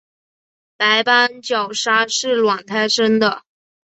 [0.77, 3.43] 白斑角鲨是卵胎生的。